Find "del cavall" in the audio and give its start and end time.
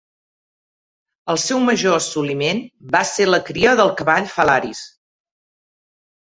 3.81-4.27